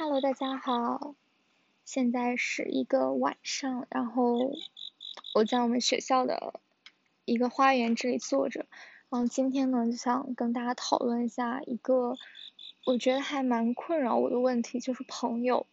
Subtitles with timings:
[0.00, 1.16] Hello，大家好，
[1.84, 4.52] 现在是一个晚上，然后
[5.34, 6.60] 我在我们学校的
[7.24, 8.66] 一个花园这里坐着，
[9.08, 12.16] 然后今天呢就想跟大家讨论一下一个
[12.86, 15.66] 我觉得还蛮困扰我的问题，就是朋友。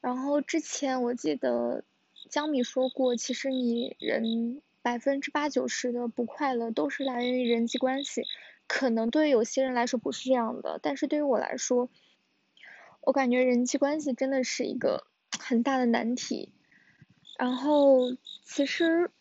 [0.00, 1.84] 然后之前我记得
[2.28, 8.24] 江米说过，其实你人百分之八九十的不快乐都是来源于人际关系，
[8.66, 11.88] 可能对于有些人来说不是这样的，但是对于我来说。
[13.06, 15.06] 我感觉人际关系真的是一个
[15.38, 16.52] 很大的难题。
[17.38, 18.00] 然后，
[18.44, 19.12] 其实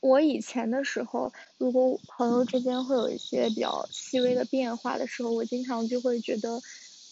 [0.00, 6.62] 我以前的时候，如果朋友之间会有一些比较细微的变化的时候，我经常就会觉得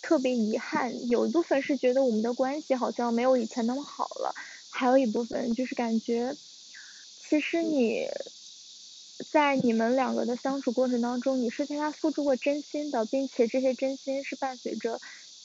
[0.03, 1.09] 特别遗憾。
[1.09, 4.35] 有一部分是觉得我们的关系好像没有以前那么好了，
[4.69, 6.37] 还有一部分就是感觉，
[7.19, 8.11] 其实你
[9.31, 15.01] 在你们两个的相处过程当中，你是对他付出过真心的，并且这些真心是伴随着。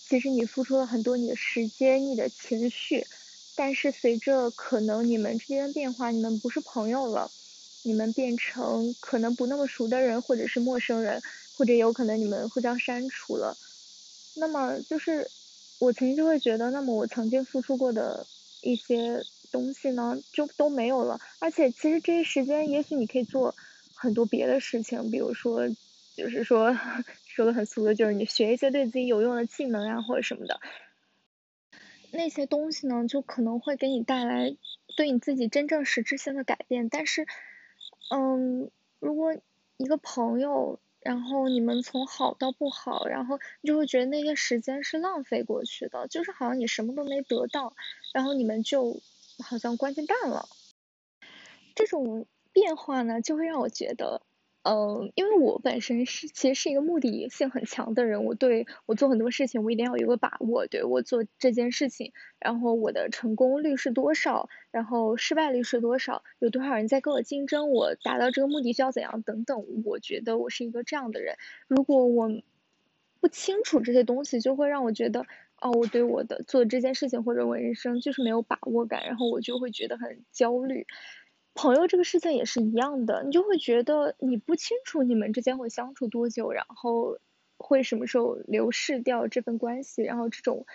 [0.09, 3.05] 其实你付出了很多你的时间、你的情绪，
[3.53, 7.31] 但是随着可能你们之间的变化，你们不是朋友了，
[7.83, 11.21] 你们变成可能不那么熟的人，或者是陌生人，
[11.53, 13.55] 或者有可能你们互相删除了。
[14.33, 15.29] 那么就是
[15.77, 18.27] 我曾经就会觉得，那么我曾经付出过的
[18.61, 21.19] 一些东西呢，就都没有了。
[21.39, 23.55] 而且其实这些时间，也许你可以做
[23.93, 25.59] 很多别的事情，比如说，
[26.19, 26.77] 就是说。
[27.39, 30.59] 说的很俗的，就是你学一些对自己有用的技能啊，或者什么的，
[32.11, 34.57] 那些东西呢，就可能会给你带来
[34.97, 36.89] 对你自己真正实质性的改变。
[36.89, 37.25] 但是，
[38.11, 39.37] 嗯，如果
[39.77, 47.73] 一个朋友，然后你们从好到不好，然后你就会觉得那些时间是浪费过去的，就是好像你什么都没得到，
[48.13, 48.99] 然后你们就
[49.45, 50.49] 好像关系淡了。
[51.73, 54.23] 这种变化呢，就会让我觉得。
[54.63, 71.35] 嗯，因为我本身是其实是一个目的性很强的人，我对我做很多事情，我一定要有个把握，对我做这件事情，然后我的成功率是多少，然后失败率是多少，有多少人在跟我竞争，我达到这个目的需要怎样等等，我觉得我是一个这样的人。
[71.67, 72.29] 如果我
[73.21, 75.21] 不清楚这些东西，就会让我觉得，
[75.61, 80.85] 哦，我对我的做这件事情或者我人生就是没有把握感，然后我就会觉得很焦虑。
[81.61, 87.17] 朋友这个事情也是一样的，你就会觉得你不清楚你们之间会相处多久，然后
[87.57, 90.65] 会什么时候流逝掉这份关系，然后这种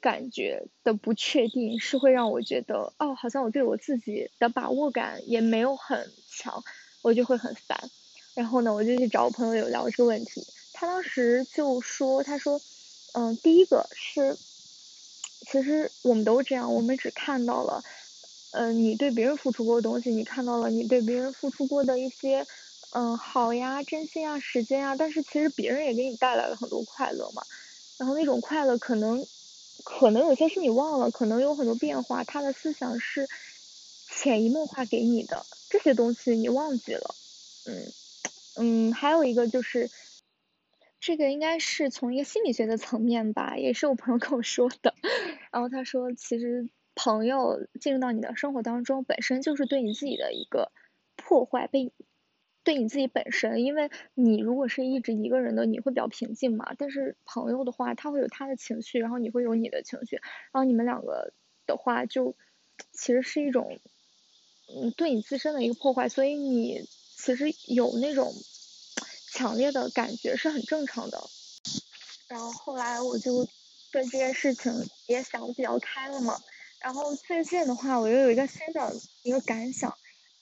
[0.00, 6.64] 感觉的不确定是会让我觉得，哦，好像我对我自己的把握感也没有很强，
[7.02, 7.90] 我就会很烦。
[8.32, 12.58] 然后呢，我就去找我朋友有聊这个问题，他当时就说，他说，
[13.12, 14.38] 嗯，第一个是，
[15.46, 17.84] 其实我们都这样，我们只看到了。
[18.52, 22.46] 嗯，你对别人付出过的东西，你看到了你对别人付出过的一些，
[22.90, 27.42] 嗯，好呀，真心啊，时间啊，但是其实别人也给你带来了很多快乐嘛。
[27.96, 29.26] 然后那种快乐可能，
[29.84, 33.28] 可能有些是你忘了，可能有很多变化，他的思想是
[34.06, 37.14] 潜移默化给你的，这些东西你忘记了。
[37.64, 37.94] 嗯
[38.56, 39.90] 嗯，还有一个就是，
[41.00, 44.94] 这个应该是从一个心理学的层面吧，也是我朋友跟我说的。
[45.52, 46.68] 然后他说，其实。
[46.94, 50.72] 朋友进入到你的生活当中，本身就是对你自己的一个
[51.16, 51.92] 破坏，被
[52.64, 56.74] 对你自己本身，因为你如果是一直一个人的，你会比较平静嘛。
[56.78, 60.16] 但是朋友的话，他会有他的情绪，然后你会有你的情绪，
[60.52, 61.32] 然后你们两个
[61.66, 62.36] 的话，就
[62.92, 63.80] 其实是一种
[64.68, 66.86] 嗯对你自身的一个破坏，所以你
[67.16, 68.32] 其实有那种
[69.32, 71.20] 强烈的感觉是很正常的。
[72.28, 73.44] 然后后来我就
[73.90, 74.72] 对这件事情
[75.08, 76.38] 也想的比较开了嘛。
[76.82, 79.94] 然后最近的话，我又有一个新的一个感想，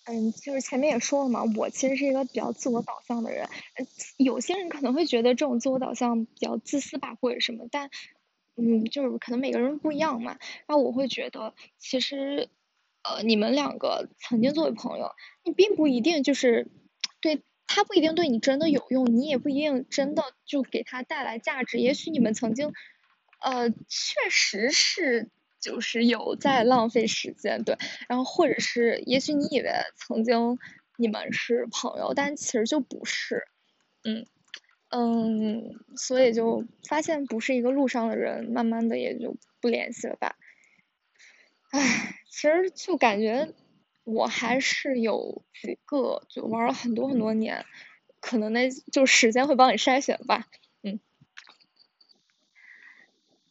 [0.05, 3.87] 嗯，就是前面也说了嘛，我其实是一个比较自我导向的人，嗯，
[4.17, 7.91] 有些人可能会觉得这种自我导向比较自私吧，或者什么，但，
[8.57, 10.39] 嗯，就是可能每个人不一样嘛。
[10.67, 12.49] 然后我会觉得，其实，
[13.03, 15.11] 呃，你们两个曾经作为朋友，
[15.45, 16.69] 你并不一定就是
[17.21, 21.77] 对他不一定对你真的有用，你也不一定真的就给他带来价值。
[21.77, 22.73] 也许你们曾经，
[23.43, 25.29] 呃，确实是。
[25.61, 27.77] 就是有在浪费时间，对，
[28.09, 30.59] 然后或者是，也许你以为曾经
[30.97, 33.45] 你们是朋友，但其实就不是，
[34.05, 34.27] 嗯
[34.89, 40.37] 嗯，所以就发现不是一个路上的人，慢慢的也就不联系了吧。
[41.71, 43.53] 唉，其实就感觉
[44.05, 47.65] 我还是有几个就玩了很多很多年，
[48.21, 50.49] 可能那就时间会帮你筛选吧，
[50.83, 50.99] 嗯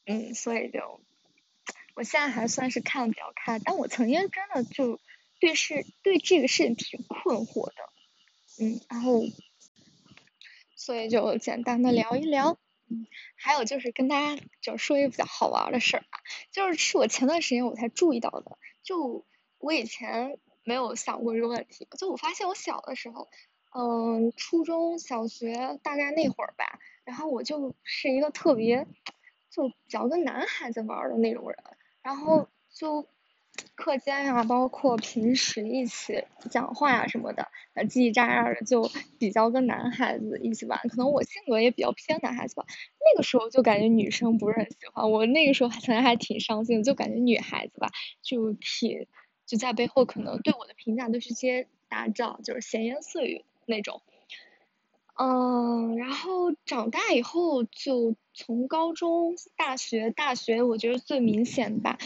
[0.06, 1.00] 嗯，所以就。
[2.00, 5.02] 我现在还算是看的比较开，但我曾经真的就
[5.42, 7.74] 对事对这个事情挺困惑的，
[8.62, 9.22] 嗯，然后
[10.78, 12.58] 所以就简单的聊一聊，
[12.88, 13.06] 嗯，
[13.36, 16.16] 还有就是跟大家就说一个比较好玩的事儿啊，
[16.54, 19.26] 就是是我前段时间我才注意到的，就
[19.58, 23.30] 我以前没有想过这个问题，就我发现我小的时候，
[23.76, 28.88] 嗯，初中小学大概那会儿吧，然后我就是一个特别
[29.52, 31.58] 就比较跟男孩子玩的那种人，
[32.04, 33.08] 然后就。
[33.76, 40.80] 课间呀，包括平时一起讲话呀什么的，呃，叽叽喳喳的，就比较跟男孩子一起玩。
[40.88, 42.64] 可能我性格也比较偏男孩子吧。
[43.00, 47.90] 那个时候就感觉女生不是很喜欢我，那个时候 可能还挺伤心，就感觉女孩子吧，
[48.22, 49.08] 就挺
[49.46, 54.02] 就在背后可能对我的评价都是些打照，就是闲言碎语那种。
[55.22, 61.98] 嗯，然后长大以后就从高中、大学、大学，我觉得最明显吧。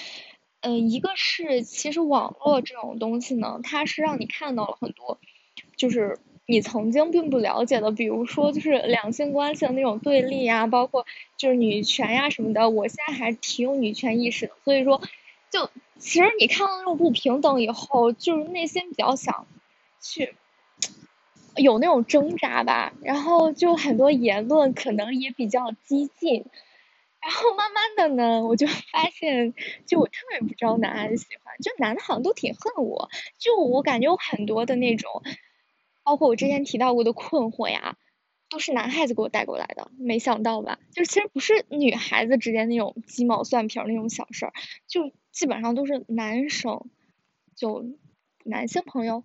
[0.62, 5.20] 嗯，一个是其实网络这种东西呢，它是让你看到了很多，
[5.76, 6.18] 就是
[6.48, 11.06] 你曾经并不了解的，比如说就是两性关系的那种对立啊，包括
[11.38, 12.72] 就是女权呀什么的。
[12.72, 15.00] 我现在还挺有女权意识的，所以说，
[15.52, 15.70] 就
[16.00, 19.46] 其实你看到那种不平等以后，就是内心比较想
[20.02, 20.34] 去
[21.56, 26.46] 有那种挣扎吧，然后就很多言论可能也比较激进。
[27.22, 29.54] 然后慢慢的呢，我就发现，
[29.86, 35.24] 就我特别不招男孩子喜欢，就男的好像都挺恨我，就我感觉有很多的那种，
[36.04, 37.96] 包括我之前提到过的困惑呀，
[38.50, 40.80] 都是男孩子给我带过来的，没想到吧？
[40.92, 44.54] 就其实不是女孩子之间那种鸡毛蒜皮那种小事儿，
[44.88, 46.90] 就基本上都是男生，
[47.56, 47.86] 就
[48.44, 49.24] 男性朋友。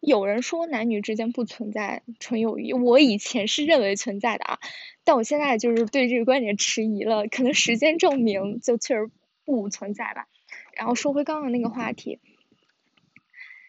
[0.00, 4.58] 有人说男女之间不存在纯友谊，我以前是认为存在的啊，
[5.04, 9.10] 但我现在就是对这个观点迟疑了，可能时间证明就确实
[9.44, 10.28] 不存在吧。
[10.72, 12.20] 然后说回刚刚那个话题，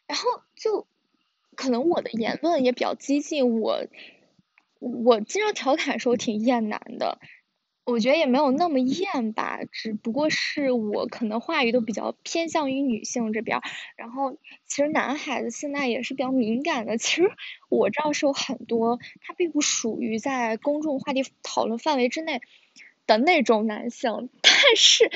[0.06, 0.88] 然后就
[1.56, 3.88] 可能我的言论也比较激进，我
[4.80, 7.20] 我经常调侃说我挺厌男的。
[7.89, 13.59] 我觉得也没有那么厌吧，只不过是我可能话语都比较偏向于女性这边，
[13.95, 16.97] 然后其实男孩子现在也是比较敏感的。
[16.97, 17.31] 其实
[17.69, 22.41] 我知道是有很多他并不属于在公众话题讨论范围之内
[23.07, 25.12] 的那种男性，但是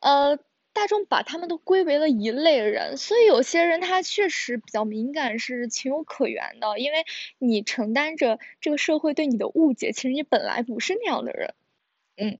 [0.00, 0.38] 呃
[0.72, 7.04] 大众把他们都归为了一类人，所以有些人他确实比较敏感是情有可原的，因为
[7.38, 11.54] 你承担着这个社会对你的误解，其实你本来不是那样的人。
[12.22, 12.38] 嗯，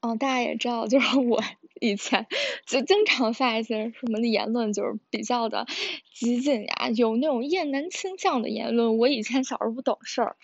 [0.00, 1.42] 哦，大家也知道，就是 我
[1.80, 2.26] 以前
[2.66, 5.66] 就经常发一些什么的言论，就是比较的
[6.14, 8.98] 激进呀，有那种厌男倾向的言论。
[8.98, 10.36] 我以前小时候不懂事儿，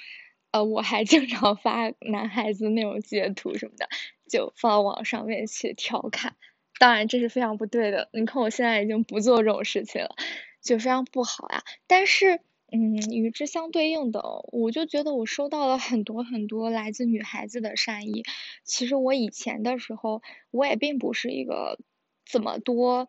[0.53, 3.89] 呃，我还经常发男孩子那种截图什么的，
[4.31, 6.37] 就放到网上面去调侃。
[6.79, 10.17] 当然这是非常不对的，你看我现在已经不做这种事情了，
[10.63, 11.63] 就非常不好呀。
[11.87, 12.41] 但是。
[12.77, 18.25] 嗯，与之相对应的，我就觉得我收到了很多很多来自女孩子的善意。
[18.65, 21.79] 其实我以前的时候，我也并不是一个
[22.27, 23.09] 怎么多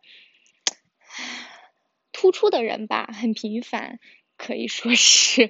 [2.12, 3.98] 突出的人吧，很平凡。
[4.36, 5.48] 可以说是，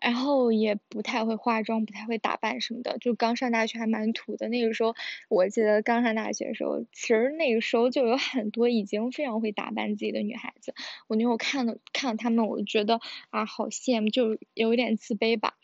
[0.00, 4.48] 然后也不太会化妆，不太会打扮什么的，就刚上大学还蛮土的。
[4.48, 4.94] 那个时候，
[5.28, 10.74] 我记得刚上大学的时候，其实那个时候就有很多已经非常会打扮自己的女孩子。
[11.06, 13.00] 我那会看了看了她们，我就觉得
[13.30, 15.54] 啊，好羡慕，就有点自卑吧，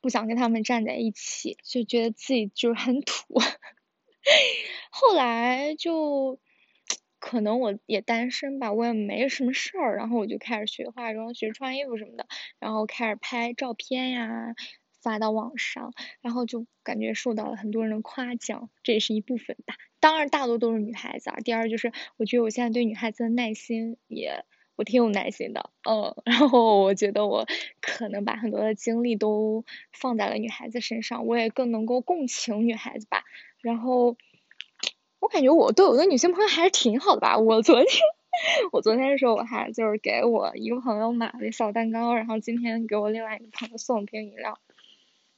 [0.00, 3.40] 不想跟她们站在一起，就觉得自己就是很土。
[4.90, 6.38] 后来就。
[7.26, 12.26] 可能我也单身吧，我也没什么事儿，然后我就开始学化妆、学穿衣服什么的，
[12.60, 14.54] 然后开始拍照片呀，
[15.00, 19.74] 发到网上，然后就感觉受到了很多人的夸奖，这也是一部分吧。
[20.00, 21.36] 当然，大多都是女孩子啊。
[21.42, 24.44] 第二就是，我觉得我现在对女孩子的耐心也，
[24.76, 27.46] 我挺有耐心的，嗯， 然后我觉得我
[27.80, 33.24] 可能把很多的精力都放在了女孩子身上，我也更能够共情女孩子吧，
[33.62, 34.18] 然后。
[35.24, 37.38] 我感觉我对我的女性朋友还是挺好的吧。
[37.38, 38.02] 我昨天，
[38.72, 44.58] 我昨天的时候我还就是给我一个朋友买了小蛋糕，然后今天给我另外一个朋友送了瓶饮料。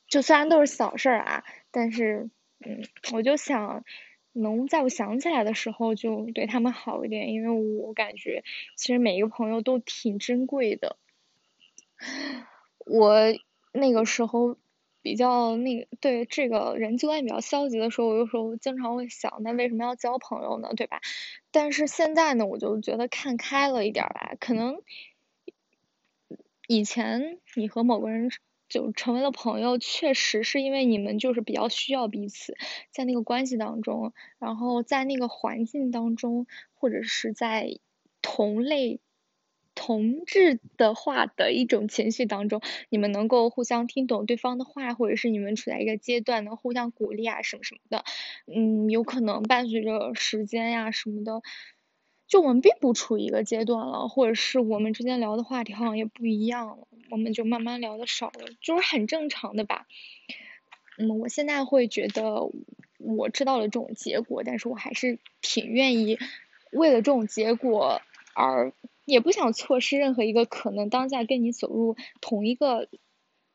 [0.08, 2.30] 就虽然都是小事儿啊，但是
[2.64, 3.84] 嗯，我就想
[4.32, 8.42] 能在我想起来的时候就对他们好一点，因为我感觉
[8.74, 10.96] 其实每一个朋友都挺珍贵的。
[12.84, 13.14] 我
[13.70, 14.56] 那个时候。
[15.06, 20.70] 比较那个对这个人际关系比较消极的时候，我有时候经常会想，那为什么要交朋友呢？
[20.76, 21.00] 对吧？
[21.52, 24.34] 但是现在呢，我就觉得看开了一点吧。
[24.40, 24.82] 可能
[26.66, 28.30] 以前你和某个人
[28.68, 32.56] 就成为了朋友，确实是因为你们就是比较需要彼此，
[32.90, 37.78] 在那个关系当中，然后在那个环境当中，或者是在
[38.22, 38.98] 同类
[39.76, 48.04] 同志的话的一种情绪当中，你们能够互相听懂对方的话，或者是你们处在一个阶段能互相鼓励啊什么什么的，
[48.46, 51.42] 嗯，有可能伴随着时间呀什么的，
[52.26, 59.86] 就我们并不处于一个阶段了，或者是我们之间聊的话题好像也不一样了，我们就慢慢聊的少了，就是很正常的吧。
[60.98, 62.50] 嗯，我现在会觉得
[62.98, 66.18] 我知道了这种结果，但是我还是挺愿意
[66.72, 68.00] 为了这种结果
[68.34, 68.72] 而。
[69.06, 72.88] 也不想错失任何一个可能当下跟你走入同一个，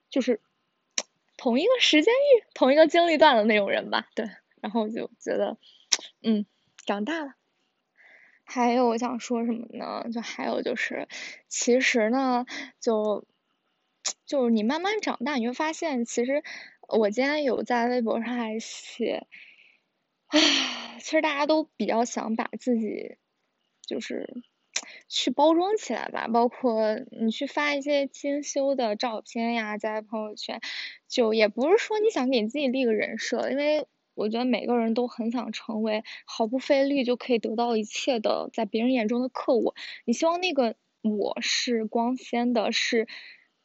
[0.10, 0.41] 就是
[1.38, 4.08] 同一个时间域、同一个经历段的那种人吧。
[4.15, 4.29] 对，
[4.62, 5.58] 然后就觉得，
[6.24, 6.46] 嗯，
[6.86, 7.36] 长大了。
[8.43, 10.10] 还有我想说什么呢？
[10.12, 11.08] 就还有就是，
[11.48, 12.46] 其实呢，
[12.79, 13.25] 就
[14.25, 16.43] 就是你慢慢长大，你会发现，其实
[16.88, 19.27] 我今天有在微博上还写，
[20.27, 23.17] 唉，其实大家都比较想把自己，
[23.86, 24.43] 就是。
[25.13, 30.62] 去包装起来吧，包括你去发一些精修的照片呀，在朋友圈，
[31.10, 39.75] 就也不是说你想给自己立个人设，因为我觉得每个人都很想成为毫不费力就可以得到一切的，在别人眼中的客我。
[40.06, 43.10] 你希望那个我是光鲜的，是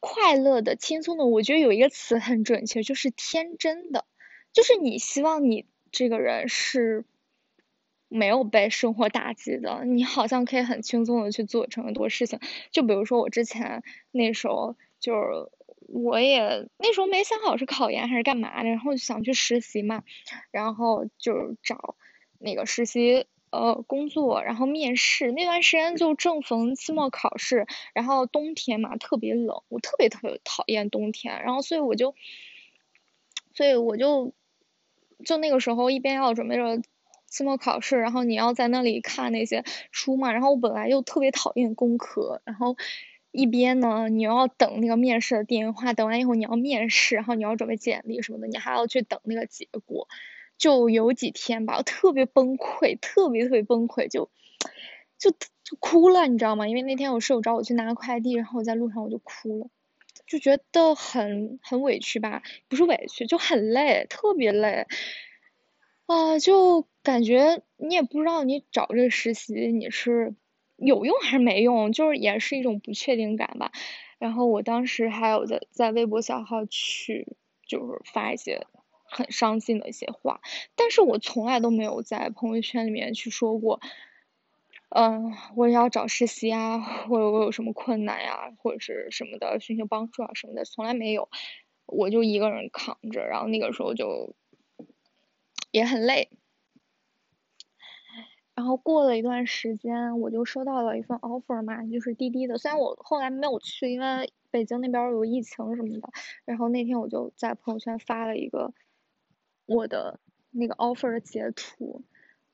[0.01, 1.27] 快乐的、轻松的。
[1.27, 4.05] 我觉得有一个词很准确，就是天真的，
[4.53, 7.05] 就是你希望你这个人是。
[8.09, 12.39] 没有被生活打击的，你好像可以很轻松的去做成很多事情。
[12.71, 13.83] 就比如说我之前
[14.13, 15.21] 那时候，就是
[15.89, 20.05] 我也那时候没想好是考研还是干嘛的，然后想去实习嘛，
[20.53, 21.97] 然后就找
[22.39, 25.33] 那个实习呃工作，然后面试。
[25.33, 32.15] 那段时间就正逢期末考试，然后冬天嘛特别冷，我特别特别讨厌冬天，然后所以我就，
[33.53, 34.33] 所以我就
[35.25, 36.81] 就那个时候一边要准备着。
[37.37, 42.77] 期末考试，然后你要在那里看那些书嘛，然后我本来又特别讨厌工科，然后
[43.31, 50.09] 一边呢你要等那个面试的电话，等完以后你要面试，然后你要准备简历什么的，你还要去等那个结果，
[50.57, 54.31] 就有几天吧，我特别崩溃，特别特别崩溃，就
[55.19, 56.67] 就就哭了，你知道吗？
[56.67, 59.69] 因为那天我室友找我去拿快递，然后我在路上我就哭了，
[60.27, 64.87] 就觉得很很委屈吧，不是委屈，就很累，特别累。
[66.09, 70.35] 啊，就感觉你也不知道你找这个实习你是
[70.77, 73.73] 有用还是没用，就是也是一种不确定感吧。
[74.19, 77.27] 然后我当时还有在在微博小号去
[77.67, 78.67] 就是发一些
[79.05, 80.41] 很伤心的一些话，
[80.77, 83.81] 但是我从来都没有在朋友圈里面去说过，
[84.91, 91.29] 嗯，我要找实习啊，或者我有什么困难呀，或者是什么的寻求帮助啊什么的，从来没有，
[91.87, 94.37] 我就一个人扛着，然后那个时候就。
[95.77, 96.31] 也很累，
[98.55, 102.57] 然后过了一段时间，我就收到了一份 offer 嘛，就是滴滴的。
[102.57, 106.09] 虽然我后来没有去，因为北京那边有疫情什么的。
[106.47, 108.73] 然后那天我就在朋友圈发了一个
[109.67, 110.19] 我的
[110.51, 112.03] 那个 offer 的截图，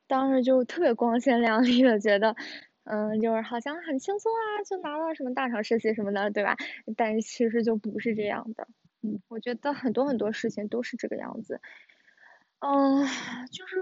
[0.08, 2.34] 当时就特别光鲜亮丽的，觉得
[2.82, 6.56] 嗯，就是好像很轻松啊，就拿到什么大厂实习什么的，对吧？
[6.96, 8.66] 但其实就不是这样的。
[9.02, 11.60] 嗯，我觉得很多很多事情都是这个样子。
[12.64, 13.04] 嗯，
[13.50, 13.76] 就是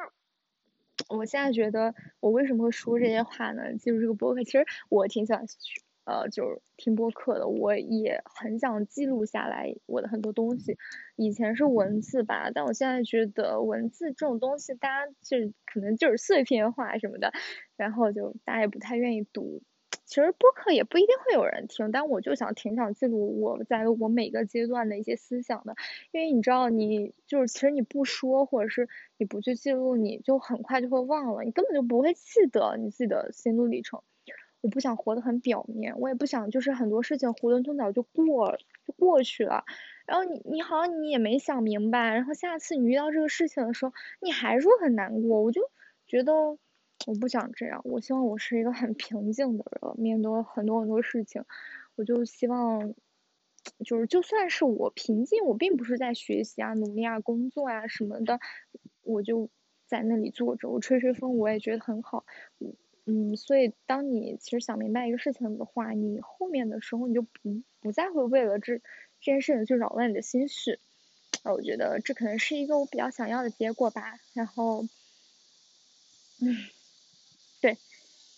[1.08, 3.74] 我现在觉得，我为什么会说这些话呢？
[3.76, 7.46] 进入这个播客，其实我挺想去，呃，就是听播客的。
[7.46, 10.78] 我也很想记录下来我的很多东西。
[11.16, 17.32] 以前是文字吧，但我现在觉得文字这种东西，大家就可能就是碎片化什么的，
[17.76, 19.60] 然后就大家也不太愿意读。
[20.10, 25.76] 其实播客也不一定会有人听，但我就想挺想记录我在我每个阶段的一些思想的，
[26.10, 28.88] 因为你知道，你就是其实你不说，或者是
[29.18, 34.02] 你不去记录，你就很快就会忘了，你根本就不会记得你自己的心路历程。
[34.62, 39.64] 我不想活得很表面，我也不想就是很多事情囫囵吞枣就过就过去了，
[40.06, 45.70] 然后你你好像你也没想明白，然后下次你遇到这个事情的时候，你还是会很难过，我就
[46.08, 46.58] 觉得。
[47.06, 51.44] 我不想这样，我希望我是一个很平静的人，面对很多很多事情，
[51.96, 52.94] 我就希望，
[53.84, 58.38] 就是就算是我平静，我并不是在学习啊、努力啊、工作啊什么的，
[59.02, 59.48] 我就
[59.86, 62.26] 在那里坐着，我吹吹风，我也觉得很好。
[63.06, 68.82] 嗯，所以当你其实想明白一个事情的话，你后面的时候你就不不再会为了这这
[69.32, 70.78] 件事情去扰乱你的心绪。
[71.44, 74.18] 啊，我觉得这可能是一个我比较想要的结果吧。
[74.34, 74.82] 然后，
[76.42, 76.54] 嗯。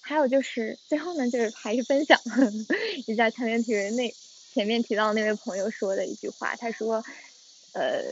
[0.03, 2.21] 还有就是最后呢，就是还是分享
[3.07, 4.13] 一下前面提那
[4.53, 7.03] 前面提到那位朋友说的一句话，他说，
[7.73, 8.03] 呃，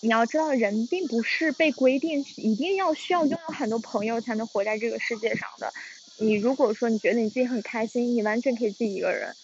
[0.00, 5.70] 你要知道人并不是被规定一定要需要拥有很多朋友才能活在这个世界上的，
[6.18, 9.34] 你如果说你觉得你自己很开心，你完全可以自己一个人，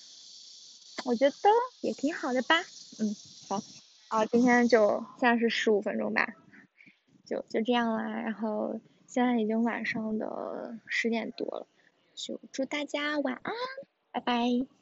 [1.05, 1.37] 我觉得
[1.83, 2.63] 也挺好的吧。
[2.99, 3.15] 嗯，
[3.49, 3.63] 好，
[4.09, 6.27] 啊，今天就现在是十五分钟吧，
[7.27, 8.09] 就就这样啦。
[8.21, 11.67] 然后现在已经晚上的十点多了，
[12.23, 13.53] 就祝大家晚安，
[14.13, 14.82] 拜拜。